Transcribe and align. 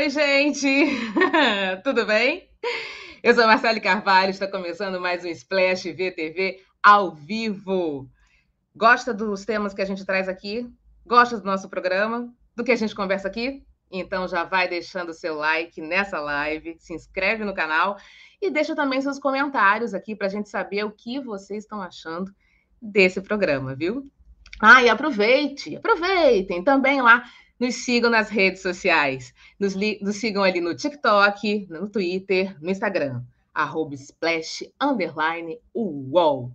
Oi, 0.00 0.08
gente! 0.08 0.66
Tudo 1.84 2.06
bem? 2.06 2.48
Eu 3.22 3.34
sou 3.34 3.46
Marcele 3.46 3.80
Carvalho, 3.80 4.30
está 4.30 4.48
começando 4.48 4.98
mais 4.98 5.22
um 5.26 5.28
Splash 5.28 5.92
VTV 5.92 6.58
ao 6.82 7.14
vivo. 7.14 8.08
Gosta 8.74 9.12
dos 9.12 9.44
temas 9.44 9.74
que 9.74 9.82
a 9.82 9.84
gente 9.84 10.06
traz 10.06 10.26
aqui? 10.26 10.66
Gosta 11.04 11.36
do 11.36 11.44
nosso 11.44 11.68
programa? 11.68 12.32
Do 12.56 12.64
que 12.64 12.72
a 12.72 12.76
gente 12.76 12.94
conversa 12.94 13.28
aqui? 13.28 13.62
Então 13.92 14.26
já 14.26 14.42
vai 14.42 14.66
deixando 14.66 15.12
seu 15.12 15.34
like 15.34 15.82
nessa 15.82 16.18
live, 16.18 16.76
se 16.78 16.94
inscreve 16.94 17.44
no 17.44 17.52
canal 17.52 17.98
e 18.40 18.50
deixa 18.50 18.74
também 18.74 19.02
seus 19.02 19.18
comentários 19.18 19.92
aqui 19.92 20.16
para 20.16 20.28
a 20.28 20.30
gente 20.30 20.48
saber 20.48 20.82
o 20.82 20.90
que 20.90 21.20
vocês 21.20 21.64
estão 21.64 21.82
achando 21.82 22.34
desse 22.80 23.20
programa, 23.20 23.74
viu? 23.74 24.10
Ah, 24.62 24.82
e 24.82 24.88
aproveite, 24.88 25.76
aproveitem 25.76 26.64
também 26.64 27.02
lá 27.02 27.22
nos 27.60 27.74
sigam 27.76 28.10
nas 28.10 28.30
redes 28.30 28.62
sociais. 28.62 29.34
Nos, 29.58 29.74
nos 29.74 30.16
sigam 30.16 30.42
ali 30.42 30.60
no 30.60 30.74
TikTok, 30.74 31.66
no 31.68 31.88
Twitter, 31.88 32.56
no 32.60 32.70
Instagram. 32.70 33.22
Arroba 33.52 33.94
splash, 33.94 34.64
underline, 34.80 35.60
UOL. 35.74 36.50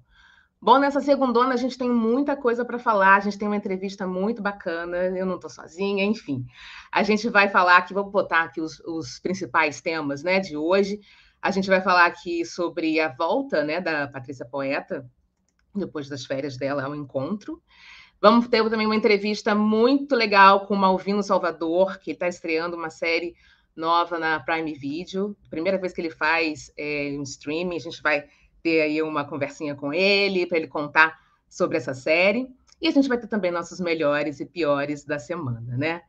Bom, 0.59 0.79
nessa 0.79 0.99
segundona 0.99 1.53
a 1.53 1.57
gente 1.57 1.77
tem 1.77 1.87
muita 1.87 2.35
coisa 2.35 2.65
para 2.65 2.79
falar, 2.79 3.17
a 3.17 3.19
gente 3.19 3.37
tem 3.37 3.47
uma 3.47 3.57
entrevista 3.57 4.07
muito 4.07 4.41
bacana, 4.41 4.97
eu 4.97 5.25
não 5.25 5.35
estou 5.35 5.49
sozinha, 5.49 6.03
enfim. 6.03 6.43
A 6.91 7.03
gente 7.03 7.29
vai 7.29 7.47
falar 7.49 7.77
aqui, 7.77 7.93
vou 7.93 8.09
botar 8.09 8.41
aqui 8.41 8.59
os, 8.59 8.79
os, 8.79 9.19
principais 9.19 9.79
temas 9.79 10.23
né, 10.23 10.39
de 10.39 10.57
hoje. 10.57 10.99
A 11.39 11.51
gente 11.51 11.67
vai 11.67 11.81
falar 11.81 12.07
aqui 12.07 12.43
sobre 12.43 12.99
a 12.99 13.09
volta 13.09 13.63
né, 13.63 13.79
da 13.79 14.07
Patrícia 14.07 14.43
Poeta, 14.43 15.07
depois 15.75 16.09
das 16.09 16.25
férias 16.25 16.57
dela 16.57 16.83
ao 16.83 16.95
encontro. 16.95 17.61
Vamos 18.25 18.47
ter 18.47 18.67
também 18.71 18.87
uma 18.87 18.95
entrevista 18.95 19.53
muito 19.53 20.15
legal 20.15 20.65
com 20.65 20.73
o 20.73 20.77
Malvino 20.77 21.21
Salvador, 21.21 21.99
que 21.99 22.09
está 22.09 22.27
estreando 22.27 22.75
uma 22.75 22.89
série 22.89 23.35
nova 23.75 24.17
na 24.17 24.39
Prime 24.39 24.73
Video. 24.73 25.37
Primeira 25.47 25.77
vez 25.77 25.93
que 25.93 26.01
ele 26.01 26.09
faz 26.09 26.71
é, 26.75 27.15
um 27.19 27.21
streaming, 27.21 27.75
a 27.75 27.79
gente 27.79 28.01
vai 28.01 28.25
ter 28.63 28.81
aí 28.81 28.99
uma 29.03 29.25
conversinha 29.25 29.75
com 29.75 29.93
ele, 29.93 30.47
para 30.47 30.57
ele 30.57 30.65
contar 30.65 31.19
sobre 31.47 31.77
essa 31.77 31.93
série. 31.93 32.47
E 32.81 32.87
a 32.87 32.91
gente 32.91 33.07
vai 33.07 33.19
ter 33.19 33.27
também 33.27 33.51
nossos 33.51 33.79
melhores 33.79 34.39
e 34.39 34.45
piores 34.47 35.05
da 35.05 35.19
semana, 35.19 35.77
né? 35.77 36.01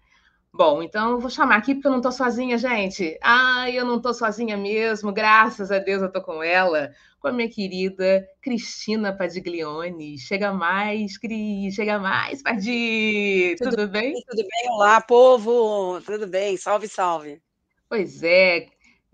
Bom, 0.57 0.83
então 0.83 1.11
eu 1.11 1.21
vou 1.21 1.29
chamar 1.29 1.57
aqui 1.57 1.75
porque 1.75 1.87
eu 1.87 1.91
não 1.91 1.99
estou 1.99 2.11
sozinha, 2.11 2.57
gente. 2.57 3.19
Ai, 3.23 3.79
eu 3.79 3.85
não 3.85 3.99
estou 3.99 4.15
sozinha 4.15 4.57
mesmo, 4.57 5.13
graças 5.13 5.71
a 5.71 5.79
Deus 5.79 6.01
eu 6.01 6.07
estou 6.07 6.23
com 6.23 6.43
ela, 6.43 6.95
com 7.21 7.29
a 7.29 7.33
minha 7.33 7.47
querida 7.47 8.27
Cristina 8.41 9.15
Padiglione. 9.15 10.19
Chega 10.19 10.55
mais, 10.55 11.19
Cris, 11.19 11.75
chega 11.75 11.98
mais, 11.98 12.43
Padi. 12.43 13.55
Tudo, 13.59 13.71
tudo 13.71 13.89
bem? 13.89 14.15
Tudo 14.27 14.39
bem, 14.39 14.71
olá, 14.71 14.98
povo. 15.03 16.01
Tudo 16.01 16.27
bem, 16.27 16.57
salve, 16.57 16.89
salve. 16.89 17.39
Pois 17.87 18.23
é, 18.23 18.69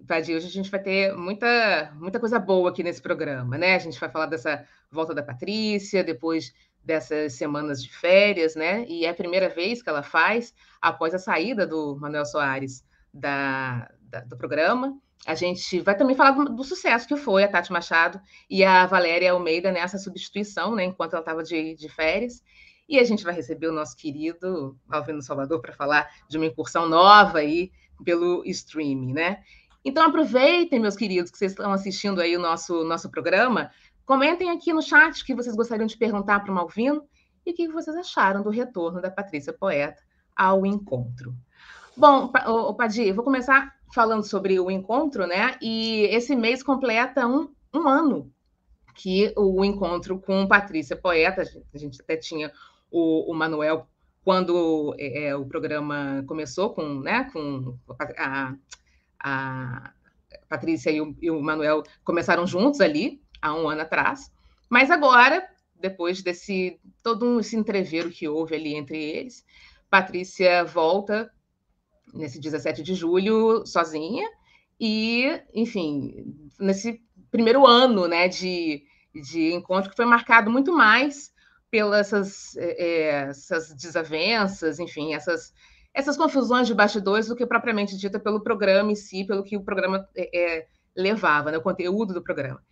Padi, 0.06 0.36
hoje 0.36 0.46
a 0.46 0.50
gente 0.50 0.70
vai 0.70 0.80
ter 0.80 1.12
muita, 1.12 1.92
muita 1.96 2.20
coisa 2.20 2.38
boa 2.38 2.70
aqui 2.70 2.84
nesse 2.84 3.02
programa, 3.02 3.58
né? 3.58 3.74
A 3.74 3.80
gente 3.80 3.98
vai 3.98 4.08
falar 4.08 4.26
dessa 4.26 4.64
volta 4.92 5.12
da 5.12 5.24
Patrícia, 5.24 6.04
depois 6.04 6.52
dessas 6.84 7.34
semanas 7.34 7.82
de 7.82 7.90
férias, 7.90 8.54
né? 8.54 8.84
E 8.88 9.04
é 9.04 9.10
a 9.10 9.14
primeira 9.14 9.48
vez 9.48 9.82
que 9.82 9.88
ela 9.88 10.02
faz 10.02 10.54
após 10.80 11.14
a 11.14 11.18
saída 11.18 11.66
do 11.66 11.96
Manuel 11.96 12.26
Soares 12.26 12.84
da, 13.12 13.90
da, 14.02 14.20
do 14.20 14.36
programa. 14.36 14.98
A 15.24 15.34
gente 15.34 15.80
vai 15.80 15.96
também 15.96 16.16
falar 16.16 16.32
do, 16.32 16.44
do, 16.46 16.64
sucesso 16.64 17.06
que 17.06 17.16
foi 17.16 17.44
a 17.44 17.48
Tati 17.48 17.70
Machado 17.70 18.20
e 18.50 18.64
a 18.64 18.86
Valéria 18.86 19.32
Almeida 19.32 19.70
nessa 19.70 19.96
substituição, 19.98 20.74
né? 20.74 20.84
Enquanto 20.84 21.12
ela 21.12 21.22
estava 21.22 21.42
de, 21.42 21.74
de 21.76 21.88
férias. 21.88 22.42
E 22.88 22.98
a 22.98 23.04
gente 23.04 23.22
vai 23.22 23.32
receber 23.32 23.68
o 23.68 23.72
nosso 23.72 23.96
querido 23.96 24.76
Alvino 24.90 25.22
Salvador 25.22 25.60
para 25.60 25.72
falar 25.72 26.10
de 26.28 26.36
uma 26.36 26.46
incursão 26.46 26.88
nova 26.88 27.38
aí 27.38 27.70
pelo 28.04 28.42
streaming, 28.44 29.12
né? 29.12 29.42
Então 29.84 30.04
aproveitem, 30.04 30.78
meus 30.78 30.96
queridos, 30.96 31.30
que 31.30 31.38
vocês 31.38 31.52
estão 31.52 31.72
assistindo 31.72 32.20
aí 32.20 32.36
o 32.36 32.40
nosso, 32.40 32.84
nosso 32.84 33.10
programa, 33.10 33.70
Comentem 34.04 34.50
aqui 34.50 34.72
no 34.72 34.82
chat 34.82 35.20
o 35.20 35.24
que 35.24 35.34
vocês 35.34 35.54
gostariam 35.54 35.86
de 35.86 35.96
perguntar 35.96 36.40
para 36.40 36.50
o 36.50 36.54
Malvino 36.54 37.04
e 37.46 37.50
o 37.50 37.54
que 37.54 37.68
vocês 37.68 37.96
acharam 37.96 38.42
do 38.42 38.50
retorno 38.50 39.00
da 39.00 39.10
Patrícia 39.10 39.52
Poeta 39.52 40.02
ao 40.34 40.64
encontro. 40.66 41.34
Bom, 41.96 42.32
o 42.46 42.74
Padir, 42.74 43.14
vou 43.14 43.24
começar 43.24 43.74
falando 43.94 44.24
sobre 44.24 44.58
o 44.58 44.70
encontro, 44.70 45.26
né? 45.26 45.56
E 45.60 46.04
esse 46.10 46.34
mês 46.34 46.62
completa 46.62 47.26
um, 47.26 47.48
um 47.72 47.86
ano 47.86 48.32
que 48.94 49.32
o 49.36 49.64
encontro 49.64 50.18
com 50.18 50.46
Patrícia 50.46 50.96
Poeta, 50.96 51.42
a 51.42 51.78
gente 51.78 52.00
até 52.00 52.16
tinha 52.16 52.52
o, 52.90 53.30
o 53.30 53.34
Manuel 53.34 53.86
quando 54.24 54.94
é, 54.98 55.28
é 55.28 55.36
o 55.36 55.44
programa 55.44 56.24
começou 56.26 56.72
com, 56.72 57.00
né, 57.00 57.28
com 57.32 57.76
a, 58.16 58.54
a 59.18 59.92
Patrícia 60.48 60.90
e 60.90 61.00
o, 61.00 61.16
e 61.20 61.30
o 61.30 61.40
Manuel 61.40 61.82
começaram 62.04 62.46
juntos 62.46 62.80
ali, 62.80 63.20
há 63.42 63.52
um 63.54 63.68
ano 63.68 63.82
atrás. 63.82 64.30
Mas 64.70 64.90
agora, 64.90 65.46
depois 65.74 66.22
desse 66.22 66.80
todo 67.02 67.26
um, 67.26 67.40
esse 67.40 67.56
entreveiro 67.56 68.10
que 68.10 68.28
houve 68.28 68.54
ali 68.54 68.74
entre 68.74 68.96
eles, 68.96 69.44
Patrícia 69.90 70.64
volta 70.64 71.30
nesse 72.14 72.40
17 72.40 72.82
de 72.82 72.94
julho 72.94 73.66
sozinha 73.66 74.28
e, 74.80 75.40
enfim, 75.52 76.24
nesse 76.58 77.02
primeiro 77.30 77.66
ano, 77.66 78.06
né, 78.06 78.28
de, 78.28 78.84
de 79.14 79.52
encontro 79.52 79.90
que 79.90 79.96
foi 79.96 80.06
marcado 80.06 80.50
muito 80.50 80.72
mais 80.72 81.32
pelas 81.70 82.12
essas, 82.12 82.56
é, 82.56 83.28
essas 83.28 83.74
desavenças, 83.74 84.78
enfim, 84.78 85.14
essas 85.14 85.52
essas 85.94 86.16
confusões 86.16 86.66
de 86.66 86.74
bastidores 86.74 87.28
do 87.28 87.36
que 87.36 87.46
propriamente 87.46 87.96
dita 87.96 88.18
pelo 88.18 88.42
programa 88.42 88.90
em 88.90 88.94
si, 88.94 89.24
pelo 89.24 89.44
que 89.44 89.56
o 89.56 89.62
programa 89.62 90.08
é, 90.16 90.58
é, 90.58 90.66
levava, 90.96 91.50
né, 91.50 91.58
o 91.58 91.62
conteúdo 91.62 92.14
do 92.14 92.22
programa. 92.22 92.62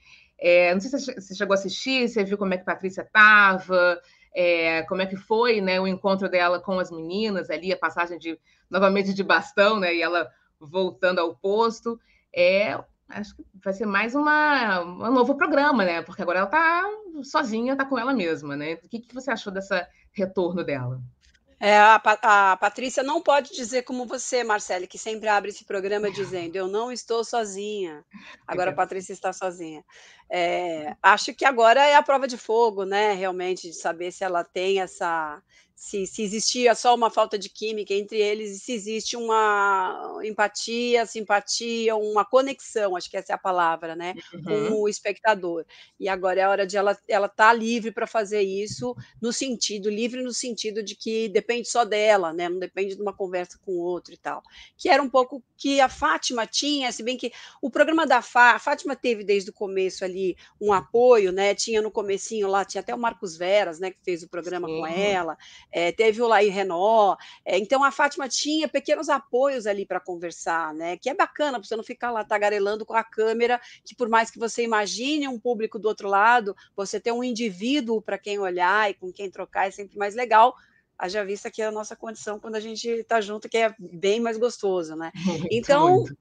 É, 0.41 0.73
não 0.73 0.81
sei 0.81 0.99
se 0.99 1.15
você 1.15 1.35
chegou 1.35 1.53
a 1.53 1.59
assistir, 1.59 2.09
você 2.09 2.25
viu 2.25 2.39
como 2.39 2.55
é 2.55 2.59
que 2.59 2.65
Patrícia 2.65 3.03
estava, 3.03 4.01
é, 4.35 4.83
como 4.85 5.03
é 5.03 5.07
que 5.07 5.17
foi 5.17 5.61
né, 5.61 5.81
o 5.81 5.87
encontro 5.87 6.29
dela 6.29 6.59
com 6.61 6.79
as 6.79 6.91
meninas 6.91 7.51
ali, 7.51 7.73
a 7.73 7.77
passagem 7.77 8.19
de 8.19 8.39
novamente 8.71 9.13
de 9.13 9.23
bastão, 9.23 9.79
né? 9.79 9.95
E 9.95 10.01
ela 10.01 10.31
voltando 10.59 11.19
ao 11.19 11.35
posto. 11.35 12.01
É, 12.35 12.79
acho 13.09 13.35
que 13.35 13.45
vai 13.63 13.73
ser 13.73 13.87
mais 13.87 14.15
uma, 14.15 14.83
um 14.83 15.13
novo 15.13 15.35
programa, 15.35 15.85
né? 15.85 16.03
Porque 16.03 16.23
agora 16.23 16.39
ela 16.39 16.47
está 16.49 16.85
sozinha, 17.25 17.73
está 17.73 17.85
com 17.85 17.99
ela 17.99 18.15
mesma, 18.15 18.57
né? 18.57 18.75
O 18.85 18.89
que, 18.89 19.01
que 19.01 19.15
você 19.15 19.31
achou 19.31 19.53
desse 19.53 19.75
retorno 20.13 20.65
dela? 20.65 21.03
É, 21.63 21.77
a, 21.77 21.97
a, 22.23 22.57
Patrícia 22.57 23.03
não 23.03 23.21
pode 23.21 23.55
dizer 23.55 23.83
como 23.83 24.07
você, 24.07 24.43
Marcele, 24.43 24.87
que 24.87 24.97
sempre 24.97 25.29
abre 25.29 25.51
esse 25.51 25.63
programa 25.63 26.11
dizendo 26.11 26.57
eu 26.57 26.67
não 26.67 26.91
estou 26.91 27.23
sozinha. 27.23 28.03
Agora 28.47 28.71
a 28.71 28.75
Patrícia 28.75 29.13
está 29.13 29.31
sozinha. 29.31 29.85
É, 30.31 30.97
acho 31.03 31.35
que 31.35 31.45
agora 31.45 31.87
é 31.87 31.95
a 31.97 32.03
prova 32.03 32.27
de 32.27 32.39
fogo, 32.39 32.85
né? 32.85 33.13
Realmente, 33.13 33.69
de 33.69 33.77
saber 33.77 34.11
se 34.11 34.25
ela 34.25 34.43
tem 34.43 34.81
essa, 34.81 35.43
se, 35.81 36.07
se 36.07 36.23
existia 36.23 36.75
só 36.75 36.95
uma 36.95 37.09
falta 37.09 37.39
de 37.39 37.49
química 37.49 37.95
entre 37.95 38.19
eles 38.21 38.55
e 38.55 38.59
se 38.61 38.71
existe 38.71 39.17
uma 39.17 40.21
empatia, 40.23 41.07
simpatia, 41.07 41.97
uma 41.97 42.23
conexão, 42.23 42.95
acho 42.95 43.09
que 43.09 43.17
essa 43.17 43.33
é 43.33 43.35
a 43.35 43.39
palavra, 43.39 43.97
né, 43.97 44.15
uhum. 44.35 44.43
com 44.43 44.75
o 44.83 44.89
espectador. 44.91 45.65
E 45.99 46.07
agora 46.07 46.39
é 46.39 46.45
a 46.45 46.51
hora 46.51 46.67
de 46.67 46.77
ela 46.77 46.99
ela 47.09 47.31
tá 47.31 47.51
livre 47.55 47.91
para 47.91 48.07
fazer 48.07 48.43
isso, 48.43 48.95
no 49.23 49.33
sentido 49.33 49.89
livre 49.89 50.23
no 50.23 50.35
sentido 50.35 50.83
de 50.83 50.95
que 50.95 51.31
depende 51.31 51.67
só 51.67 51.83
dela, 51.83 52.31
né, 52.31 52.47
não 52.47 52.59
depende 52.59 52.95
de 52.95 53.01
uma 53.01 53.15
conversa 53.15 53.59
com 53.65 53.73
o 53.73 53.81
outro 53.81 54.13
e 54.13 54.19
tal. 54.19 54.43
Que 54.77 54.91
era 54.91 55.03
um 55.03 55.09
pouco 55.09 55.43
que 55.57 55.81
a 55.81 55.89
Fátima 55.89 56.47
tinha, 56.47 56.93
se 56.93 57.03
bem 57.03 57.17
que 57.17 57.33
o 57.63 57.71
programa 57.71 58.07
da 58.07 58.21
Fá, 58.21 58.51
a 58.51 58.59
Fátima 58.59 58.95
teve 58.95 59.25
desde 59.25 59.49
o 59.49 59.55
começo 59.55 60.05
ali 60.05 60.37
um 60.61 60.75
apoio, 60.75 61.33
né, 61.33 61.55
tinha 61.55 61.81
no 61.81 61.91
comecinho 61.91 62.49
lá, 62.49 62.67
tinha 62.67 62.83
até 62.83 62.95
o 62.95 62.99
Marcos 62.99 63.35
Veras, 63.35 63.81
né, 63.81 63.91
que 63.91 63.99
fez 64.05 64.23
o 64.23 64.29
programa 64.29 64.69
Sim. 64.69 64.79
com 64.79 64.87
ela 64.87 65.39
é, 65.71 65.93
teve 65.93 66.21
o 66.23 66.29
Laí 66.29 66.49
Renó. 66.49 67.17
É, 67.45 67.59
então 67.59 67.83
a 67.85 67.91
Fátima 67.91 68.29
tinha 68.29 68.69
pequenos 68.69 69.09
apoios 69.09 69.67
ali 69.67 69.87
para 69.87 70.01
conversar, 70.01 70.75
né? 70.75 70.97
Que 70.97 71.11
é 71.11 71.15
bacana 71.15 71.59
para 71.59 71.67
você 71.67 71.77
não 71.77 71.85
ficar 71.85 72.11
lá 72.11 72.25
tagarelando 72.25 72.85
com 72.85 72.95
a 72.95 73.05
câmera, 73.05 73.61
que 73.85 73.95
por 73.95 74.09
mais 74.09 74.31
que 74.31 74.39
você 74.39 74.63
imagine 74.63 75.29
um 75.29 75.39
público 75.39 75.79
do 75.79 75.89
outro 75.89 76.09
lado, 76.09 76.57
você 76.77 77.01
ter 77.01 77.13
um 77.13 77.25
indivíduo 77.25 78.01
para 78.01 78.19
quem 78.19 78.39
olhar 78.39 78.91
e 78.91 78.95
com 78.95 79.13
quem 79.13 79.31
trocar 79.31 79.69
é 79.69 79.71
sempre 79.71 79.99
mais 79.99 80.15
legal. 80.15 80.55
Haja 80.99 81.25
vista 81.25 81.51
que 81.51 81.63
é 81.63 81.67
a 81.67 81.73
nossa 81.73 81.97
condição 81.97 82.39
quando 82.39 82.57
a 82.57 82.61
gente 82.61 82.87
está 82.87 83.23
junto, 83.23 83.49
que 83.49 83.57
é 83.57 83.75
bem 83.79 84.21
mais 84.21 84.37
gostoso, 84.37 84.95
né? 84.95 85.11
Então, 85.51 86.01
Muito. 86.01 86.17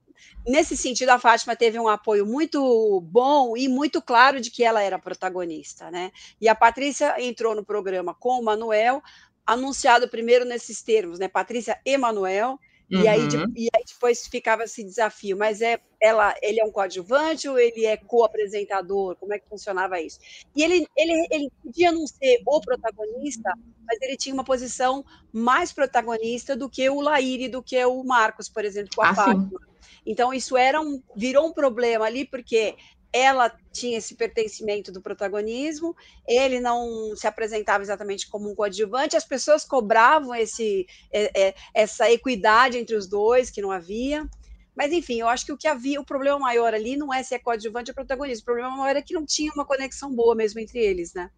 nesse 0.46 0.74
sentido, 0.74 1.10
a 1.10 1.18
Fátima 1.18 1.54
teve 1.54 1.78
um 1.78 1.86
apoio 1.86 2.24
muito 2.24 3.00
bom 3.02 3.56
e 3.56 3.68
muito 3.68 4.00
claro 4.00 4.40
de 4.40 4.50
que 4.50 4.64
ela 4.64 4.82
era 4.82 4.98
protagonista, 4.98 5.90
né? 5.90 6.10
E 6.40 6.48
a 6.48 6.54
Patrícia 6.54 7.14
entrou 7.22 7.54
no 7.54 7.62
programa 7.62 8.14
com 8.14 8.40
o 8.40 8.42
Manuel, 8.42 9.02
anunciado 9.46 10.08
primeiro 10.08 10.44
nesses 10.44 10.82
termos, 10.82 11.18
né? 11.18 11.28
Patrícia 11.28 11.80
Emanuel, 11.84 12.58
Uhum. 12.90 13.02
E, 13.02 13.08
aí, 13.08 13.20
e 13.54 13.68
aí 13.72 13.84
depois 13.86 14.26
ficava 14.26 14.64
esse 14.64 14.82
desafio, 14.82 15.36
mas 15.36 15.60
é 15.62 15.80
ela, 16.00 16.34
ele 16.42 16.60
é 16.60 16.64
um 16.64 16.72
coadjuvante 16.72 17.48
ou 17.48 17.56
ele 17.56 17.86
é 17.86 17.96
co-apresentador? 17.96 19.14
Como 19.16 19.32
é 19.32 19.38
que 19.38 19.48
funcionava 19.48 20.00
isso? 20.00 20.18
E 20.56 20.62
ele, 20.64 20.86
ele, 20.96 21.26
ele 21.30 21.52
podia 21.62 21.92
não 21.92 22.04
ser 22.06 22.42
o 22.44 22.60
protagonista, 22.60 23.52
mas 23.86 24.00
ele 24.02 24.16
tinha 24.16 24.34
uma 24.34 24.42
posição 24.42 25.04
mais 25.32 25.72
protagonista 25.72 26.56
do 26.56 26.68
que 26.68 26.90
o 26.90 27.00
Laíri, 27.00 27.48
do 27.48 27.62
que 27.62 27.82
o 27.84 28.02
Marcos, 28.02 28.48
por 28.48 28.64
exemplo, 28.64 28.90
com 28.96 29.02
a 29.02 29.10
ah, 29.10 29.14
Fátima. 29.14 29.60
Então, 30.04 30.34
isso 30.34 30.56
era 30.56 30.80
um, 30.80 31.00
virou 31.14 31.46
um 31.46 31.52
problema 31.52 32.06
ali, 32.06 32.24
porque 32.24 32.74
ela 33.12 33.52
tinha 33.72 33.98
esse 33.98 34.14
pertencimento 34.14 34.92
do 34.92 35.00
protagonismo, 35.00 35.96
ele 36.26 36.60
não 36.60 37.14
se 37.16 37.26
apresentava 37.26 37.82
exatamente 37.82 38.28
como 38.28 38.50
um 38.50 38.54
coadjuvante, 38.54 39.16
as 39.16 39.24
pessoas 39.24 39.64
cobravam 39.64 40.34
esse, 40.34 40.86
é, 41.12 41.48
é, 41.48 41.54
essa 41.74 42.10
equidade 42.10 42.78
entre 42.78 42.94
os 42.94 43.06
dois, 43.06 43.50
que 43.50 43.62
não 43.62 43.70
havia. 43.70 44.28
Mas, 44.74 44.92
enfim, 44.92 45.20
eu 45.20 45.28
acho 45.28 45.44
que 45.44 45.52
o 45.52 45.56
que 45.56 45.68
havia, 45.68 46.00
o 46.00 46.04
problema 46.04 46.38
maior 46.38 46.72
ali 46.74 46.96
não 46.96 47.12
é 47.12 47.22
se 47.22 47.34
é 47.34 47.38
coadjuvante 47.38 47.90
ou 47.90 47.94
protagonista, 47.94 48.42
o 48.42 48.44
problema 48.44 48.70
maior 48.76 48.96
é 48.96 49.02
que 49.02 49.14
não 49.14 49.26
tinha 49.26 49.52
uma 49.52 49.64
conexão 49.64 50.14
boa 50.14 50.34
mesmo 50.34 50.60
entre 50.60 50.78
eles, 50.78 51.12
né? 51.14 51.30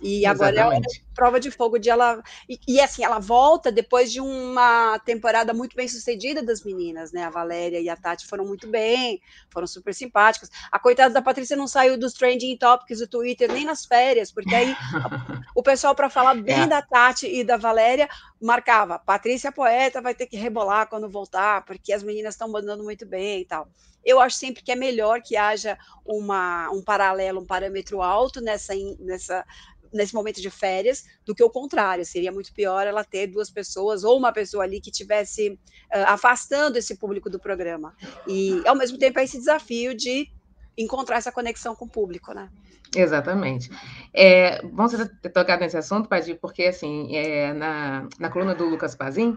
E 0.00 0.24
agora 0.24 0.76
é 0.76 0.80
prova 1.12 1.40
de 1.40 1.50
fogo 1.50 1.78
de 1.78 1.90
ela. 1.90 2.22
E, 2.48 2.60
e, 2.68 2.80
assim, 2.80 3.04
ela 3.04 3.18
volta 3.18 3.72
depois 3.72 4.12
de 4.12 4.20
uma 4.20 4.98
temporada 5.00 5.52
muito 5.52 5.74
bem 5.74 5.88
sucedida 5.88 6.40
das 6.40 6.62
meninas, 6.62 7.10
né? 7.10 7.24
A 7.24 7.30
Valéria 7.30 7.80
e 7.80 7.88
a 7.88 7.96
Tati 7.96 8.26
foram 8.26 8.44
muito 8.44 8.68
bem, 8.68 9.20
foram 9.50 9.66
super 9.66 9.92
simpáticas. 9.92 10.48
A 10.70 10.78
coitada 10.78 11.12
da 11.12 11.20
Patrícia 11.20 11.56
não 11.56 11.66
saiu 11.66 11.98
dos 11.98 12.12
trending 12.12 12.56
topics 12.56 13.00
do 13.00 13.08
Twitter 13.08 13.52
nem 13.52 13.64
nas 13.64 13.84
férias, 13.84 14.30
porque 14.30 14.54
aí 14.54 14.72
o 15.54 15.62
pessoal, 15.62 15.94
para 15.96 16.08
falar 16.08 16.34
bem 16.34 16.62
é. 16.62 16.66
da 16.68 16.80
Tati 16.80 17.26
e 17.26 17.42
da 17.42 17.56
Valéria, 17.56 18.08
marcava: 18.40 19.00
Patrícia 19.00 19.50
Poeta 19.50 20.00
vai 20.00 20.14
ter 20.14 20.26
que 20.26 20.36
rebolar 20.36 20.88
quando 20.88 21.08
voltar, 21.08 21.64
porque 21.64 21.92
as 21.92 22.04
meninas 22.04 22.34
estão 22.34 22.48
mandando 22.48 22.77
muito 22.82 23.06
bem 23.06 23.40
e 23.40 23.44
tal. 23.44 23.68
Eu 24.04 24.20
acho 24.20 24.36
sempre 24.36 24.62
que 24.62 24.72
é 24.72 24.76
melhor 24.76 25.20
que 25.20 25.36
haja 25.36 25.76
uma, 26.04 26.70
um 26.70 26.82
paralelo, 26.82 27.40
um 27.40 27.46
parâmetro 27.46 28.00
alto 28.00 28.40
nessa, 28.40 28.72
nessa 28.98 29.44
nesse 29.92 30.14
momento 30.14 30.40
de 30.40 30.50
férias 30.50 31.04
do 31.24 31.34
que 31.34 31.42
o 31.42 31.50
contrário. 31.50 32.04
Seria 32.04 32.32
muito 32.32 32.52
pior 32.52 32.86
ela 32.86 33.04
ter 33.04 33.26
duas 33.26 33.50
pessoas 33.50 34.04
ou 34.04 34.18
uma 34.18 34.32
pessoa 34.32 34.64
ali 34.64 34.80
que 34.80 34.90
tivesse 34.90 35.50
uh, 35.50 35.58
afastando 36.06 36.78
esse 36.78 36.96
público 36.96 37.30
do 37.30 37.38
programa. 37.38 37.94
E, 38.26 38.62
ao 38.66 38.76
mesmo 38.76 38.98
tempo, 38.98 39.18
é 39.18 39.24
esse 39.24 39.38
desafio 39.38 39.94
de 39.94 40.30
encontrar 40.76 41.16
essa 41.16 41.32
conexão 41.32 41.74
com 41.74 41.86
o 41.86 41.90
público, 41.90 42.32
né? 42.32 42.48
Exatamente. 42.96 43.70
É, 44.14 44.62
bom 44.62 44.88
você 44.88 45.06
ter 45.06 45.28
tocado 45.30 45.62
nesse 45.62 45.76
assunto, 45.76 46.08
Padir, 46.08 46.38
porque, 46.40 46.64
assim, 46.64 47.14
é, 47.14 47.52
na, 47.52 48.08
na 48.18 48.30
coluna 48.30 48.54
do 48.54 48.64
Lucas 48.64 48.94
Pazin, 48.94 49.36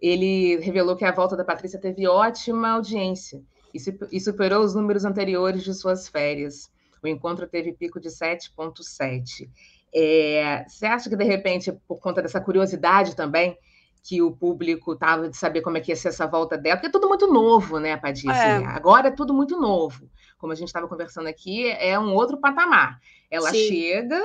ele 0.00 0.56
revelou 0.56 0.96
que 0.96 1.04
a 1.04 1.12
volta 1.12 1.36
da 1.36 1.44
Patrícia 1.44 1.78
teve 1.78 2.06
ótima 2.06 2.70
audiência 2.70 3.42
e 3.72 4.20
superou 4.20 4.64
os 4.64 4.74
números 4.74 5.04
anteriores 5.04 5.62
de 5.62 5.74
suas 5.74 6.08
férias. 6.08 6.70
O 7.02 7.06
encontro 7.06 7.46
teve 7.46 7.72
pico 7.72 8.00
de 8.00 8.08
7,7. 8.08 9.48
É, 9.94 10.64
você 10.68 10.86
acha 10.86 11.08
que, 11.08 11.16
de 11.16 11.24
repente, 11.24 11.72
por 11.86 11.98
conta 11.98 12.22
dessa 12.22 12.40
curiosidade 12.40 13.14
também, 13.14 13.56
que 14.02 14.22
o 14.22 14.32
público 14.32 14.92
estava 14.94 15.28
de 15.28 15.36
saber 15.36 15.60
como 15.60 15.76
é 15.76 15.80
que 15.80 15.92
ia 15.92 15.96
ser 15.96 16.08
essa 16.08 16.26
volta 16.26 16.56
dela, 16.56 16.76
porque 16.76 16.88
é 16.88 16.92
tudo 16.92 17.08
muito 17.08 17.26
novo, 17.26 17.78
né, 17.78 17.96
Padir? 17.96 18.30
É. 18.30 18.32
Assim, 18.32 18.66
agora 18.66 19.08
é 19.08 19.12
tudo 19.12 19.34
muito 19.34 19.58
novo. 19.60 20.08
Como 20.38 20.52
a 20.52 20.56
gente 20.56 20.68
estava 20.68 20.88
conversando 20.88 21.28
aqui, 21.28 21.68
é 21.68 21.98
um 21.98 22.14
outro 22.14 22.38
patamar. 22.38 22.98
Ela 23.30 23.50
Sim. 23.50 23.68
chega, 23.68 24.20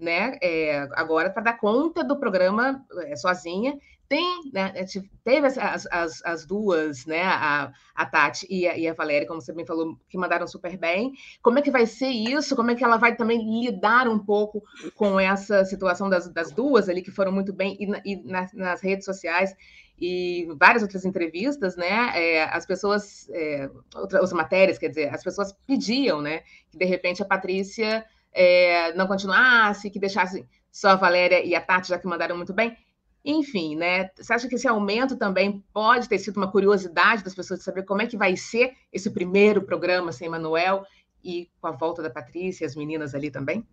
né, 0.00 0.38
é, 0.42 0.88
agora 0.92 1.30
para 1.30 1.42
dar 1.42 1.58
conta 1.58 2.02
do 2.02 2.18
programa 2.18 2.84
é, 3.04 3.16
sozinha, 3.16 3.78
tem, 4.10 4.50
né, 4.52 4.72
é, 4.74 4.84
teve 5.22 5.46
as, 5.46 5.86
as, 5.86 6.24
as, 6.24 6.44
duas, 6.44 7.06
né, 7.06 7.22
a, 7.22 7.72
a 7.94 8.06
Tati 8.06 8.44
e 8.50 8.66
a, 8.66 8.76
e 8.76 8.88
a 8.88 8.92
Valéria, 8.92 9.28
como 9.28 9.40
você 9.40 9.52
bem 9.52 9.64
falou, 9.64 9.96
que 10.08 10.18
mandaram 10.18 10.48
super 10.48 10.76
bem. 10.76 11.12
Como 11.40 11.60
é 11.60 11.62
que 11.62 11.70
vai 11.70 11.86
ser 11.86 12.08
isso? 12.08 12.56
Como 12.56 12.72
é 12.72 12.74
que 12.74 12.82
ela 12.82 12.96
vai 12.96 13.14
também 13.14 13.62
lidar 13.62 14.08
um 14.08 14.18
pouco 14.18 14.64
com 14.96 15.20
essa 15.20 15.64
situação 15.64 16.10
das, 16.10 16.28
das 16.28 16.50
duas 16.50 16.88
ali, 16.88 17.02
que 17.02 17.12
foram 17.12 17.30
muito 17.30 17.52
bem, 17.52 17.76
e, 17.78 18.12
e 18.12 18.16
nas, 18.24 18.52
nas 18.52 18.80
redes 18.80 19.04
sociais, 19.04 19.54
e 19.96 20.48
várias 20.58 20.82
outras 20.82 21.04
entrevistas, 21.04 21.76
né, 21.76 22.10
é, 22.14 22.44
as 22.44 22.66
pessoas, 22.66 23.28
é, 23.30 23.70
outras 23.94 24.32
matérias, 24.32 24.76
quer 24.76 24.88
dizer, 24.88 25.14
as 25.14 25.22
pessoas 25.22 25.54
pediam, 25.68 26.20
né, 26.20 26.42
que 26.70 26.78
de 26.78 26.84
repente 26.84 27.22
a 27.22 27.26
Patrícia 27.26 28.04
é, 28.32 28.92
não 28.94 29.06
continuasse, 29.06 29.90
que 29.90 29.98
deixasse 29.98 30.46
só 30.70 30.90
a 30.90 30.96
Valéria 30.96 31.44
e 31.44 31.54
a 31.54 31.60
Tati, 31.60 31.88
já 31.88 31.98
que 31.98 32.06
mandaram 32.06 32.36
muito 32.36 32.52
bem. 32.52 32.76
Enfim, 33.24 33.76
né? 33.76 34.08
Você 34.16 34.32
acha 34.32 34.48
que 34.48 34.54
esse 34.54 34.66
aumento 34.66 35.16
também 35.16 35.62
pode 35.72 36.08
ter 36.08 36.18
sido 36.18 36.38
uma 36.38 36.50
curiosidade 36.50 37.22
das 37.22 37.34
pessoas 37.34 37.60
de 37.60 37.64
saber 37.64 37.82
como 37.84 38.00
é 38.00 38.06
que 38.06 38.16
vai 38.16 38.36
ser 38.36 38.72
esse 38.92 39.10
primeiro 39.10 39.62
programa 39.62 40.10
sem 40.10 40.28
Manuel 40.28 40.84
e 41.22 41.50
com 41.60 41.66
a 41.66 41.72
volta 41.72 42.02
da 42.02 42.08
Patrícia 42.08 42.64
e 42.64 42.66
as 42.66 42.74
meninas 42.74 43.14
ali 43.14 43.30
também? 43.30 43.66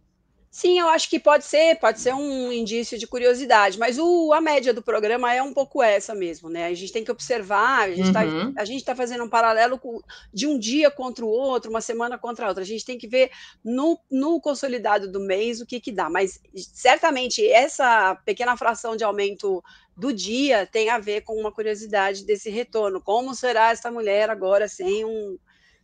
Sim, 0.58 0.80
eu 0.80 0.90
acho 0.90 1.08
que 1.08 1.20
pode 1.20 1.46
ser, 1.46 1.76
pode 1.76 2.00
ser 2.00 2.16
um 2.16 2.52
indício 2.52 2.98
de 2.98 3.06
curiosidade, 3.06 3.78
mas 3.78 4.00
o, 4.00 4.34
a 4.34 4.42
média 4.42 4.74
do 4.74 4.82
programa 4.82 5.32
é 5.32 5.40
um 5.40 5.54
pouco 5.54 5.84
essa 5.84 6.16
mesmo, 6.16 6.50
né? 6.50 6.66
A 6.66 6.74
gente 6.74 6.92
tem 6.92 7.04
que 7.04 7.12
observar, 7.12 7.82
a 7.82 7.92
gente 7.92 8.08
está 8.08 8.24
uhum. 8.24 8.84
tá 8.84 8.96
fazendo 8.96 9.24
um 9.24 9.30
paralelo 9.30 9.78
com, 9.78 10.02
de 10.34 10.48
um 10.48 10.58
dia 10.58 10.90
contra 10.90 11.24
o 11.24 11.30
outro, 11.30 11.70
uma 11.70 11.80
semana 11.80 12.18
contra 12.18 12.46
a 12.46 12.50
outra. 12.50 12.64
A 12.64 12.66
gente 12.66 12.84
tem 12.84 12.98
que 12.98 13.08
ver 13.08 13.30
no, 13.64 14.00
no 14.10 14.42
consolidado 14.42 15.08
do 15.08 15.20
mês 15.20 15.62
o 15.62 15.66
que, 15.68 15.80
que 15.80 15.92
dá, 15.92 16.10
mas 16.10 16.42
certamente 16.74 17.48
essa 17.48 18.16
pequena 18.26 18.58
fração 18.58 18.96
de 18.96 19.04
aumento 19.04 19.64
do 19.96 20.12
dia 20.12 20.66
tem 20.66 20.90
a 20.90 20.98
ver 20.98 21.22
com 21.22 21.40
uma 21.40 21.52
curiosidade 21.52 22.26
desse 22.26 22.50
retorno. 22.50 23.00
Como 23.00 23.36
será 23.36 23.70
essa 23.70 23.92
mulher 23.92 24.28
agora 24.32 24.68
sem 24.68 25.06
um, 25.06 25.38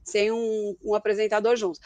sem 0.03 0.31
um, 0.31 0.75
um, 0.83 0.95
apresentador 0.95 1.55
junto 1.55 1.79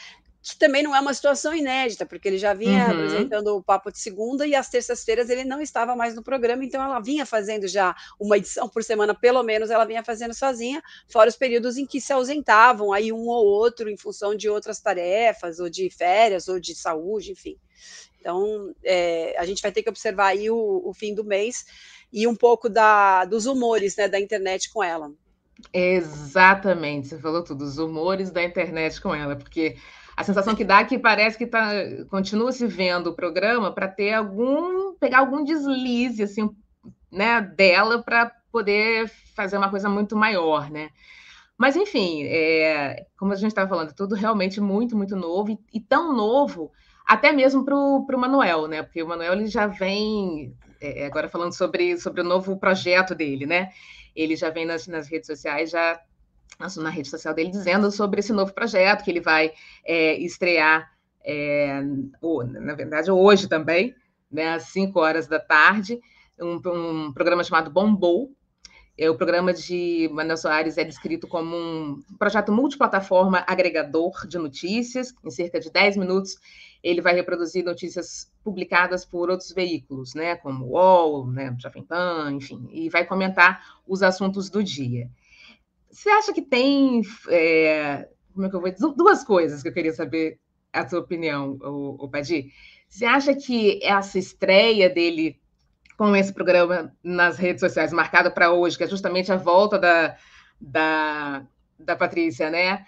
que 0.50 0.58
também 0.58 0.82
não 0.82 0.96
é 0.96 1.00
uma 1.00 1.14
situação 1.14 1.54
inédita, 1.54 2.06
porque 2.06 2.28
ele 2.28 2.38
já 2.38 2.54
vinha 2.54 2.86
uhum. 2.86 2.92
apresentando 2.92 3.48
o 3.56 3.62
Papo 3.64 3.92
de 3.92 4.00
Segunda 4.00 4.48
e 4.48 4.56
às 4.56 4.70
terças-feiras 4.70 5.30
ele 5.30 5.44
não 5.44 5.60
estava 5.60 5.94
mais 5.94 6.16
no 6.16 6.24
programa, 6.24 6.64
então 6.64 6.82
ela 6.82 7.02
vinha 7.02 7.26
fazendo 7.26 7.68
já 7.68 7.94
uma 8.18 8.38
edição 8.38 8.70
por 8.70 8.82
semana, 8.82 9.14
pelo 9.14 9.44
menos 9.44 9.70
ela 9.70 9.84
vinha 9.84 10.04
fazendo 10.04 10.34
sozinha, 10.34 10.82
fora 11.10 11.30
os 11.30 11.36
períodos 11.36 11.78
em 11.78 11.86
que 11.86 12.00
se 12.00 12.14
ausentavam 12.14 12.94
aí 12.94 13.12
um 13.12 13.28
ou 13.28 13.46
outro 13.46 13.90
em 13.90 13.98
função 13.98 14.36
de 14.36 14.50
outras 14.50 14.80
tarefas, 14.80 15.60
ou 15.60 15.70
de 15.70 15.90
férias, 15.90 16.48
ou 16.48 16.60
de 16.60 16.74
saúde, 16.74 17.34
enfim. 17.34 17.58
Então, 18.20 18.74
é, 18.84 19.36
a 19.38 19.46
gente 19.46 19.62
vai 19.62 19.72
ter 19.72 19.84
que 19.84 19.90
observar 19.90 20.28
aí 20.28 20.50
o, 20.50 20.82
o 20.86 20.94
fim 20.94 21.14
do 21.14 21.26
mês 21.26 21.66
e 22.12 22.26
um 22.26 22.36
pouco 22.36 22.70
da, 22.70 23.26
dos 23.26 23.46
humores 23.46 23.98
né, 23.98 24.08
da 24.08 24.20
internet 24.20 24.72
com 24.72 24.82
ela. 24.82 25.12
Exatamente, 25.74 27.08
você 27.08 27.18
falou 27.18 27.44
tudo, 27.44 27.64
os 27.64 27.78
humores 27.78 28.32
da 28.32 28.44
internet 28.44 29.02
com 29.02 29.14
ela, 29.14 29.36
porque 29.36 29.76
a 30.16 30.24
sensação 30.24 30.56
que 30.56 30.64
dá 30.64 30.80
é 30.80 30.86
que 30.86 30.98
parece 30.98 31.38
que 31.38 31.48
tá, 31.48 31.72
continua 32.10 32.52
se 32.52 32.66
vendo 32.68 33.08
o 33.08 33.16
programa 33.16 33.72
para 33.72 33.88
ter 33.88 34.14
algum, 34.14 34.94
pegar 34.96 35.20
algum 35.20 35.44
deslize 35.44 36.24
assim, 36.24 36.50
né, 37.12 37.42
dela 37.42 38.02
para 38.02 38.32
poder 38.52 39.10
fazer 39.36 39.58
uma 39.58 39.70
coisa 39.70 39.90
muito 39.90 40.16
maior, 40.16 40.70
né? 40.70 40.90
Mas 41.58 41.76
enfim, 41.76 42.24
é, 42.24 43.06
como 43.18 43.34
a 43.34 43.36
gente 43.36 43.50
estava 43.50 43.70
falando, 43.70 43.94
tudo 43.94 44.14
realmente 44.16 44.62
muito, 44.62 44.96
muito 44.96 45.16
novo 45.16 45.52
e, 45.52 45.60
e 45.74 45.80
tão 45.80 46.16
novo 46.16 46.72
até 47.06 47.32
mesmo 47.32 47.64
para 47.64 47.76
o 47.76 48.20
Manuel, 48.20 48.68
né? 48.68 48.84
Porque 48.84 49.02
o 49.02 49.08
Manuel 49.08 49.34
ele 49.34 49.48
já 49.48 49.66
vem 49.66 50.56
é, 50.82 51.06
agora 51.06 51.30
falando 51.30 51.54
sobre, 51.54 51.98
sobre 51.98 52.22
o 52.22 52.24
novo 52.24 52.58
projeto 52.58 53.16
dele, 53.16 53.46
né? 53.46 53.70
Ele 54.18 54.36
já 54.36 54.50
vem 54.50 54.66
nas, 54.66 54.88
nas 54.88 55.08
redes 55.08 55.28
sociais 55.28 55.70
já 55.70 56.02
na 56.78 56.90
rede 56.90 57.08
social 57.08 57.34
dele 57.34 57.52
dizendo 57.52 57.92
sobre 57.92 58.20
esse 58.20 58.34
novo 58.34 58.52
projeto 58.54 59.04
que 59.04 59.12
ele 59.12 59.22
vai 59.22 59.54
é, 59.86 60.18
estrear, 60.18 60.92
é, 61.24 61.82
na 62.62 62.74
verdade, 62.74 63.12
hoje 63.12 63.48
também, 63.48 63.94
né, 64.32 64.54
às 64.54 64.64
5 64.64 65.00
horas 65.00 65.28
da 65.28 65.40
tarde, 65.40 66.00
um, 66.40 66.60
um 66.66 67.14
programa 67.14 67.44
chamado 67.44 67.70
Bombou. 67.70 68.32
É, 68.98 69.10
o 69.10 69.16
programa 69.16 69.54
de 69.54 70.10
Manuel 70.12 70.38
Soares 70.38 70.78
é 70.78 70.84
descrito 70.84 71.28
como 71.28 71.56
um 71.56 72.02
projeto 72.18 72.52
multiplataforma 72.52 73.44
agregador 73.46 74.28
de 74.28 74.40
notícias. 74.40 75.14
Em 75.24 75.30
cerca 75.30 75.60
de 75.60 75.72
10 75.72 75.98
minutos, 75.98 76.36
ele 76.82 77.00
vai 77.00 77.14
reproduzir 77.14 77.64
notícias 77.64 78.32
publicadas 78.44 79.06
por 79.06 79.30
outros 79.30 79.52
veículos, 79.52 80.16
né, 80.16 80.36
como 80.36 80.66
o 80.66 80.70
UOL, 80.72 81.28
né, 81.28 81.56
Jovem 81.60 81.84
Pan, 81.84 82.32
enfim, 82.34 82.68
e 82.72 82.90
vai 82.90 83.06
comentar 83.06 83.80
os 83.86 84.02
assuntos 84.02 84.50
do 84.50 84.64
dia. 84.64 85.10
Você 85.92 86.10
acha 86.10 86.34
que 86.34 86.42
tem. 86.42 87.02
É, 87.30 88.10
como 88.34 88.48
é 88.48 88.50
que 88.50 88.56
eu 88.56 88.62
vou 88.62 88.72
dizer? 88.72 88.94
Duas 88.96 89.24
coisas 89.24 89.62
que 89.62 89.70
eu 89.70 89.74
queria 89.74 89.94
saber 89.94 90.40
a 90.74 90.88
sua 90.88 91.00
opinião, 91.00 91.58
o, 91.62 92.06
o. 92.06 92.12
Você 92.90 93.06
acha 93.06 93.36
que 93.36 93.80
essa 93.84 94.18
estreia 94.18 94.90
dele 94.90 95.40
com 95.98 96.16
esse 96.16 96.32
programa 96.32 96.96
nas 97.04 97.38
redes 97.38 97.60
sociais, 97.60 97.92
marcado 97.92 98.32
para 98.32 98.54
hoje, 98.54 98.78
que 98.78 98.84
é 98.84 98.88
justamente 98.88 99.32
a 99.32 99.36
volta 99.36 99.80
da, 99.80 100.16
da, 100.62 101.46
da 101.80 101.96
Patrícia, 101.96 102.52
né? 102.52 102.86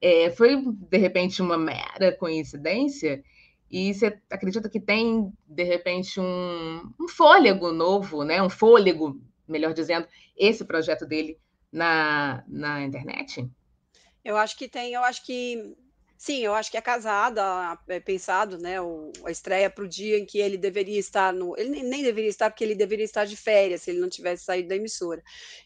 É, 0.00 0.30
foi, 0.30 0.62
de 0.62 0.98
repente, 0.98 1.40
uma 1.40 1.56
mera 1.56 2.12
coincidência? 2.18 3.22
E 3.70 3.94
você 3.94 4.20
acredita 4.30 4.68
que 4.68 4.78
tem, 4.78 5.32
de 5.46 5.62
repente, 5.62 6.20
um, 6.20 6.92
um 7.00 7.08
fôlego 7.08 7.72
novo, 7.72 8.24
né? 8.24 8.42
Um 8.42 8.50
fôlego, 8.50 9.18
melhor 9.48 9.72
dizendo, 9.72 10.06
esse 10.36 10.64
projeto 10.64 11.06
dele 11.06 11.38
na, 11.72 12.44
na 12.46 12.82
internet? 12.82 13.48
Eu 14.22 14.36
acho 14.36 14.56
que 14.58 14.68
tem, 14.68 14.92
eu 14.92 15.02
acho 15.02 15.24
que 15.24 15.76
sim, 16.20 16.40
eu 16.44 16.52
acho 16.52 16.70
que 16.70 16.76
é 16.76 16.82
casada, 16.82 17.78
é 17.88 17.98
pensado, 17.98 18.58
né, 18.58 18.78
o, 18.78 19.10
a 19.24 19.30
estreia 19.30 19.70
para 19.70 19.84
o 19.84 19.88
dia 19.88 20.18
em 20.18 20.26
que 20.26 20.38
ele 20.38 20.58
deveria 20.58 20.98
estar 20.98 21.32
no. 21.32 21.58
Ele 21.58 21.70
nem, 21.70 21.82
nem, 21.82 22.02
deveria 22.02 22.28
estar, 22.28 22.50
porque 22.50 22.62
ele 22.62 22.74
deveria 22.74 23.06
estar 23.06 23.24
de 23.24 23.38
férias 23.38 23.80
se 23.80 23.90
ele 23.90 24.00
não 24.00 24.08
tivesse 24.10 24.44
saído 24.44 24.68
da 24.68 24.76
emissora. 24.76 25.22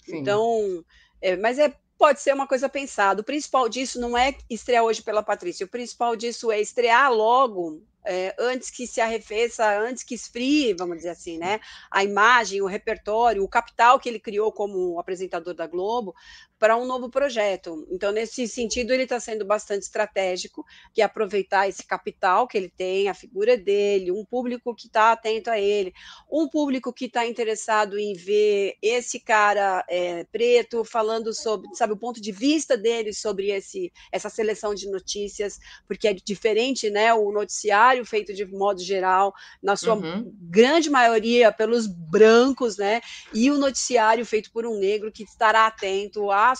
Sim. 0.07 0.19
Então, 0.19 0.85
é, 1.21 1.35
mas 1.35 1.59
é 1.59 1.75
pode 1.99 2.21
ser 2.21 2.33
uma 2.33 2.47
coisa 2.47 2.69
pensada. 2.69 3.21
O 3.21 3.25
principal 3.25 3.69
disso 3.69 4.01
não 4.01 4.17
é 4.17 4.37
estrear 4.49 4.85
hoje 4.85 5.03
pela 5.03 5.25
Patrícia, 5.25 5.67
o 5.67 5.69
principal 5.69 6.15
disso 6.15 6.53
é 6.53 6.61
estrear 6.61 7.13
logo 7.13 7.83
é, 8.05 8.35
antes 8.39 8.71
que 8.71 8.87
se 8.87 9.01
arrefeça, 9.01 9.79
antes 9.79 10.03
que 10.03 10.15
esfrie, 10.15 10.75
vamos 10.75 10.99
dizer 10.99 11.11
assim, 11.11 11.39
né? 11.39 11.61
A 11.91 12.03
imagem, 12.03 12.61
o 12.63 12.67
repertório, 12.67 13.43
o 13.43 13.49
capital 13.49 13.99
que 13.99 14.09
ele 14.09 14.19
criou 14.19 14.53
como 14.53 14.99
apresentador 14.99 15.55
da 15.55 15.67
Globo, 15.67 16.15
para 16.59 16.79
um 16.79 16.87
novo 16.87 17.11
projeto. 17.11 17.87
Então, 17.91 18.11
nesse 18.11 18.49
sentido, 18.49 18.93
ele 18.93 19.03
está 19.03 19.21
sendo 19.21 19.45
bastante 19.45 19.83
estratégico, 19.83 20.65
que 20.95 21.03
é 21.03 21.05
aproveitar 21.05 21.69
esse 21.69 21.85
capital 21.87 22.49
que 22.49 22.57
ele 22.57 22.71
tem, 22.71 23.07
a 23.07 23.13
figura 23.13 23.55
dele, 23.55 24.11
um 24.11 24.25
público 24.25 24.75
que 24.75 24.87
está 24.87 25.13
atento 25.13 25.51
a 25.51 25.61
ele, 25.61 25.93
um 26.31 26.49
público 26.49 26.91
que 26.91 27.05
está 27.05 27.27
interessado 27.27 27.99
em 27.99 28.15
ver 28.15 28.79
esse 28.81 29.21
cara 29.21 29.85
é, 29.91 30.25
preto 30.25 30.85
falando 30.85 31.35
sobre, 31.35 31.69
sabe, 31.75 31.93
o 31.93 31.99
ponto 31.99 32.19
de 32.19 32.33
vista 32.33 32.79
dele 32.79 33.13
sobre 33.13 33.51
esse, 33.51 33.93
essa 34.11 34.31
seleção 34.31 34.75
de 34.75 34.91
notícias, 34.91 35.59
porque 35.87 36.09
é 36.09 36.15
diferente, 36.15 36.89
né? 36.89 37.13
O 37.13 37.31
noticiário 37.31 37.94
feito 38.03 38.33
de 38.33 38.47
modo 38.47 38.81
geral, 38.81 39.35
na 39.63 39.77
sua 39.77 39.95
uhum. 39.95 40.33
grande 40.41 40.89
maioria 40.89 41.53
pelos 41.53 41.87
brancos, 41.87 42.79
né? 42.79 43.03
E 43.35 43.51
o 43.51 43.59
noticiário 43.59 44.25
feito 44.25 44.51
por 44.51 44.65
um 44.65 44.79
negro 44.79 45.13
que 45.13 45.25
estará 45.25 45.67
atento 45.67 46.31
a 46.31 46.55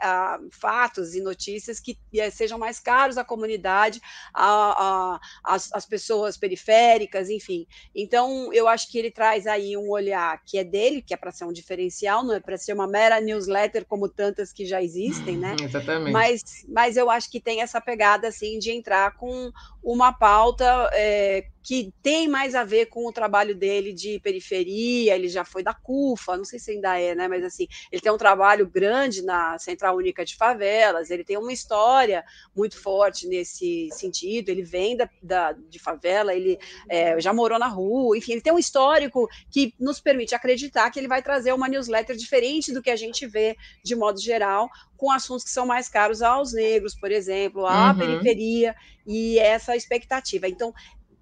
a, 0.00 0.38
fatos 0.50 1.14
e 1.14 1.20
notícias 1.20 1.80
que 1.80 1.98
eh, 2.14 2.30
sejam 2.30 2.58
mais 2.58 2.80
caros 2.80 3.18
à 3.18 3.24
comunidade, 3.24 4.00
às 4.32 5.86
pessoas 5.86 6.36
periféricas, 6.36 7.28
enfim. 7.28 7.66
Então, 7.94 8.52
eu 8.52 8.68
acho 8.68 8.90
que 8.90 8.98
ele 8.98 9.10
traz 9.10 9.46
aí 9.46 9.76
um 9.76 9.90
olhar 9.90 10.40
que 10.44 10.58
é 10.58 10.64
dele, 10.64 11.02
que 11.02 11.12
é 11.12 11.16
para 11.16 11.32
ser 11.32 11.44
um 11.44 11.52
diferencial, 11.52 12.24
não 12.24 12.34
é 12.34 12.40
para 12.40 12.56
ser 12.56 12.72
uma 12.72 12.86
mera 12.86 13.20
newsletter 13.20 13.84
como 13.84 14.08
tantas 14.08 14.52
que 14.52 14.64
já 14.64 14.82
existem, 14.82 15.36
né? 15.36 15.56
Exatamente. 15.62 16.12
Mas, 16.12 16.42
mas 16.68 16.96
eu 16.96 17.10
acho 17.10 17.30
que 17.30 17.40
tem 17.40 17.60
essa 17.60 17.80
pegada 17.80 18.28
assim 18.28 18.58
de 18.58 18.70
entrar 18.70 19.16
com 19.16 19.52
uma 19.84 20.12
pauta 20.12 20.64
é, 20.92 21.46
que 21.64 21.94
tem 22.02 22.28
mais 22.28 22.54
a 22.54 22.62
ver 22.62 22.86
com 22.86 23.06
o 23.06 23.12
trabalho 23.12 23.54
dele 23.54 23.94
de 23.94 24.20
periferia, 24.20 25.14
ele 25.14 25.28
já 25.28 25.46
foi 25.46 25.62
da 25.62 25.72
CUFA, 25.72 26.36
não 26.36 26.44
sei 26.44 26.58
se 26.58 26.72
ainda 26.72 27.00
é, 27.00 27.14
né? 27.14 27.26
Mas 27.26 27.42
assim, 27.42 27.66
ele 27.90 28.02
tem 28.02 28.12
um 28.12 28.18
trabalho 28.18 28.68
grande 28.68 29.22
na 29.22 29.58
Central 29.58 29.96
Única 29.96 30.26
de 30.26 30.36
Favelas, 30.36 31.10
ele 31.10 31.24
tem 31.24 31.38
uma 31.38 31.52
história 31.54 32.22
muito 32.54 32.78
forte 32.78 33.26
nesse 33.26 33.88
sentido, 33.92 34.50
ele 34.50 34.62
vem 34.62 34.94
da, 34.94 35.08
da 35.22 35.52
de 35.52 35.78
favela, 35.78 36.34
ele 36.34 36.58
é, 36.86 37.18
já 37.18 37.32
morou 37.32 37.58
na 37.58 37.68
rua, 37.68 38.18
enfim, 38.18 38.32
ele 38.32 38.42
tem 38.42 38.52
um 38.52 38.58
histórico 38.58 39.26
que 39.50 39.72
nos 39.80 39.98
permite 39.98 40.34
acreditar 40.34 40.90
que 40.90 41.00
ele 41.00 41.08
vai 41.08 41.22
trazer 41.22 41.54
uma 41.54 41.66
newsletter 41.66 42.14
diferente 42.14 42.74
do 42.74 42.82
que 42.82 42.90
a 42.90 42.96
gente 42.96 43.26
vê 43.26 43.56
de 43.82 43.96
modo 43.96 44.20
geral, 44.20 44.68
com 44.98 45.10
assuntos 45.10 45.44
que 45.44 45.50
são 45.50 45.64
mais 45.64 45.88
caros 45.88 46.20
aos 46.20 46.52
negros, 46.52 46.94
por 46.94 47.10
exemplo, 47.10 47.66
à 47.66 47.90
uhum. 47.90 47.98
periferia, 47.98 48.76
e 49.06 49.38
essa 49.38 49.76
expectativa. 49.76 50.48
Então, 50.48 50.72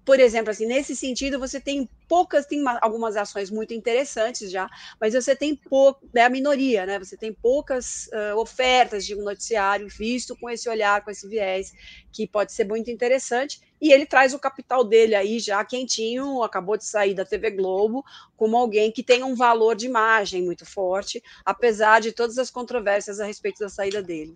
por 0.05 0.19
exemplo, 0.19 0.51
assim, 0.51 0.65
nesse 0.65 0.95
sentido, 0.95 1.39
você 1.39 1.59
tem 1.59 1.89
poucas, 2.09 2.45
tem 2.45 2.61
uma, 2.61 2.77
algumas 2.81 3.15
ações 3.15 3.49
muito 3.49 3.73
interessantes 3.73 4.51
já, 4.51 4.69
mas 4.99 5.13
você 5.13 5.35
tem 5.35 5.55
pouco, 5.55 6.05
é 6.13 6.23
a 6.23 6.29
minoria, 6.29 6.85
né? 6.85 6.99
Você 6.99 7.15
tem 7.15 7.33
poucas 7.33 8.07
uh, 8.07 8.37
ofertas 8.37 9.05
de 9.05 9.15
um 9.15 9.23
noticiário 9.23 9.87
visto 9.87 10.35
com 10.35 10.49
esse 10.49 10.67
olhar, 10.67 11.03
com 11.03 11.09
esse 11.09 11.27
viés, 11.27 11.71
que 12.11 12.27
pode 12.27 12.51
ser 12.51 12.67
muito 12.67 12.91
interessante. 12.91 13.61
E 13.81 13.91
ele 13.91 14.05
traz 14.05 14.33
o 14.33 14.39
capital 14.39 14.83
dele 14.83 15.15
aí 15.15 15.39
já 15.39 15.63
quentinho, 15.63 16.43
acabou 16.43 16.77
de 16.77 16.85
sair 16.85 17.13
da 17.13 17.25
TV 17.25 17.51
Globo, 17.51 18.03
como 18.35 18.57
alguém 18.57 18.91
que 18.91 19.03
tem 19.03 19.23
um 19.23 19.35
valor 19.35 19.75
de 19.75 19.85
imagem 19.85 20.43
muito 20.43 20.65
forte, 20.65 21.23
apesar 21.45 22.01
de 22.01 22.11
todas 22.11 22.37
as 22.37 22.51
controvérsias 22.51 23.19
a 23.19 23.25
respeito 23.25 23.59
da 23.59 23.69
saída 23.69 24.01
dele. 24.01 24.35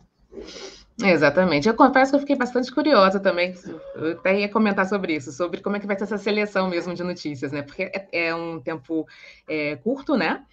Exatamente. 1.01 1.67
Eu 1.67 1.75
confesso 1.75 2.11
que 2.11 2.15
eu 2.15 2.19
fiquei 2.21 2.35
bastante 2.35 2.71
curiosa 2.71 3.19
também. 3.19 3.53
Eu 3.95 4.13
até 4.13 4.39
ia 4.39 4.49
comentar 4.49 4.87
sobre 4.87 5.15
isso, 5.15 5.31
sobre 5.31 5.61
como 5.61 5.75
é 5.75 5.79
que 5.79 5.85
vai 5.85 5.95
ser 5.95 6.05
essa 6.05 6.17
seleção 6.17 6.69
mesmo 6.69 6.93
de 6.93 7.03
notícias, 7.03 7.51
né? 7.51 7.61
Porque 7.61 7.83
é, 7.83 8.07
é 8.11 8.35
um 8.35 8.59
tempo 8.59 9.07
é, 9.47 9.75
curto, 9.75 10.15
né? 10.15 10.43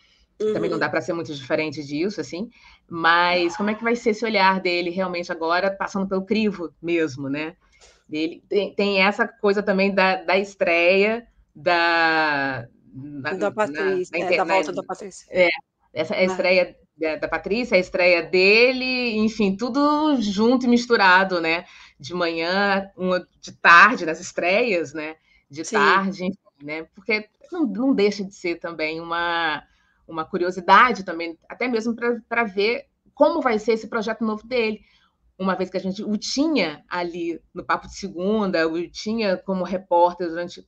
Uhum. 0.41 0.53
Também 0.53 0.71
não 0.71 0.79
dá 0.79 0.89
para 0.89 1.01
ser 1.01 1.15
muito 1.15 1.33
diferente 1.33 1.83
disso, 1.83 2.21
assim. 2.21 2.51
Mas 2.89 3.57
como 3.57 3.71
é 3.71 3.75
que 3.75 3.83
vai 3.83 3.97
ser 3.97 4.11
esse 4.11 4.25
olhar 4.25 4.61
dele 4.61 4.91
realmente 4.91 5.33
agora, 5.33 5.71
passando 5.71 6.07
pelo 6.07 6.27
crivo 6.27 6.75
mesmo, 6.83 7.31
né? 7.31 7.57
Ele 8.11 8.43
tem, 8.49 8.75
tem 8.75 9.03
essa 9.03 9.27
coisa 9.27 9.63
também 9.63 9.95
da, 9.95 10.17
da 10.17 10.39
estreia 10.39 11.27
da. 11.55 12.69
Da, 12.97 13.33
da 13.33 13.51
Patrícia, 13.51 14.19
na, 14.19 14.25
na, 14.25 14.33
é, 14.33 14.37
da 14.37 14.45
volta 14.45 14.73
da 14.73 14.83
Patrícia. 14.83 15.27
É, 15.31 15.49
essa 15.93 16.15
é 16.15 16.21
a 16.21 16.25
estreia 16.25 16.77
da, 16.97 17.17
da 17.17 17.29
Patrícia, 17.29 17.77
a 17.77 17.81
estreia 17.81 18.23
dele, 18.23 19.17
enfim, 19.19 19.57
tudo 19.57 20.17
junto 20.21 20.67
e 20.67 20.69
misturado, 20.69 21.41
né? 21.41 21.65
De 21.99 22.15
manhã, 22.15 22.91
uma 22.97 23.27
de 23.41 23.53
tarde, 23.53 24.07
nas 24.07 24.21
estreias, 24.21 24.93
né? 24.93 25.17
De 25.51 25.65
Sim. 25.65 25.77
tarde, 25.77 26.25
enfim, 26.25 26.39
né? 26.63 26.85
Porque 26.95 27.29
não, 27.53 27.67
não 27.67 27.95
deixa 27.95 28.25
de 28.25 28.35
ser 28.35 28.57
também 28.57 29.01
uma, 29.01 29.63
uma 30.07 30.25
curiosidade 30.25 31.05
também, 31.05 31.39
até 31.49 31.69
mesmo 31.69 31.95
para 32.29 32.45
ver 32.45 32.87
como 33.15 33.41
vai 33.41 33.59
ser 33.59 33.73
esse 33.73 33.89
projeto 33.89 34.25
novo 34.25 34.47
dele. 34.47 34.81
Uma 35.37 35.57
vez 35.57 35.69
que 35.69 35.77
a 35.77 35.81
gente 35.81 36.03
o 36.03 36.17
tinha 36.17 36.85
ali 36.89 37.41
no 37.53 37.65
Papo 37.65 37.89
de 37.89 37.97
Segunda, 37.97 38.69
o 38.69 38.89
tinha 38.89 39.37
como 39.37 39.65
repórter 39.65 40.29
durante 40.29 40.65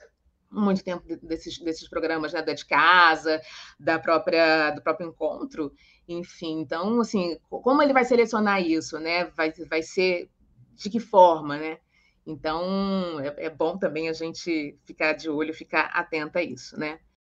muito 0.56 0.82
tempo 0.82 1.04
desses, 1.22 1.58
desses 1.58 1.88
programas 1.88 2.32
né, 2.32 2.42
da 2.42 2.52
de 2.52 2.64
casa, 2.64 3.40
da 3.78 3.98
própria 3.98 4.70
do 4.70 4.82
próprio 4.82 5.08
encontro, 5.08 5.72
enfim. 6.08 6.60
Então, 6.60 7.00
assim, 7.00 7.38
como 7.48 7.82
ele 7.82 7.92
vai 7.92 8.04
selecionar 8.04 8.62
isso, 8.62 8.98
né? 8.98 9.26
Vai, 9.36 9.52
vai 9.68 9.82
ser 9.82 10.28
de 10.74 10.90
que 10.90 11.00
forma, 11.00 11.56
né? 11.56 11.78
Então, 12.26 13.20
é, 13.20 13.46
é 13.46 13.50
bom 13.50 13.78
também 13.78 14.08
a 14.08 14.12
gente 14.12 14.76
ficar 14.84 15.12
de 15.12 15.30
olho, 15.30 15.54
ficar 15.54 15.86
atenta 15.94 16.40
a 16.40 16.42
isso, 16.42 16.78
né? 16.78 16.98